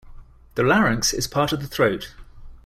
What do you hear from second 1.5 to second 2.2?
of the throat.